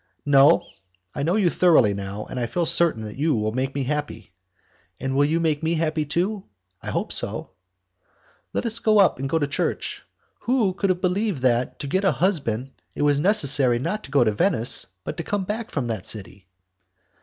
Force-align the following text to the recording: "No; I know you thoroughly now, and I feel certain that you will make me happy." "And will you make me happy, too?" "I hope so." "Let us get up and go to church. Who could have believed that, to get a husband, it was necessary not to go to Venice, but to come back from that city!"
"No; 0.25 0.65
I 1.13 1.21
know 1.21 1.35
you 1.35 1.51
thoroughly 1.51 1.93
now, 1.93 2.25
and 2.25 2.39
I 2.39 2.47
feel 2.47 2.65
certain 2.65 3.03
that 3.03 3.17
you 3.17 3.35
will 3.35 3.51
make 3.51 3.75
me 3.75 3.83
happy." 3.83 4.33
"And 4.99 5.15
will 5.15 5.25
you 5.25 5.39
make 5.39 5.61
me 5.61 5.75
happy, 5.75 6.05
too?" 6.05 6.43
"I 6.81 6.89
hope 6.89 7.13
so." 7.13 7.51
"Let 8.51 8.65
us 8.65 8.79
get 8.79 8.97
up 8.97 9.19
and 9.19 9.29
go 9.29 9.37
to 9.37 9.45
church. 9.45 10.01
Who 10.39 10.73
could 10.73 10.89
have 10.89 11.01
believed 11.01 11.43
that, 11.43 11.77
to 11.81 11.85
get 11.87 12.03
a 12.03 12.13
husband, 12.13 12.71
it 12.95 13.03
was 13.03 13.19
necessary 13.19 13.77
not 13.77 14.03
to 14.05 14.09
go 14.09 14.23
to 14.23 14.31
Venice, 14.31 14.87
but 15.03 15.17
to 15.17 15.23
come 15.23 15.43
back 15.43 15.69
from 15.69 15.85
that 15.85 16.07
city!" 16.07 16.47